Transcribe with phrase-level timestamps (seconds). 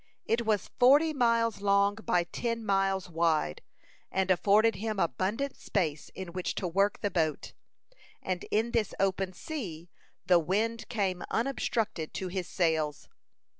[0.25, 3.61] It was forty miles long by ten miles wide,
[4.11, 7.53] and afforded him abundant space in which to work the boat.
[8.19, 9.91] And in this open sea
[10.25, 13.09] the wind came unobstructed to his sails.